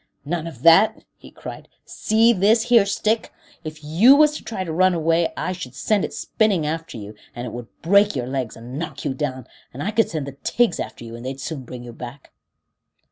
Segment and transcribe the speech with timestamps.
[0.25, 1.67] "None of that," he cried.
[1.85, 3.31] "See this here stick?
[3.63, 7.13] If you was to try to run away I should send it spinning after you,
[7.35, 10.37] and it would break your legs and knock you down, and I could send the
[10.43, 12.31] tigs after you, and they'd soon bring you back."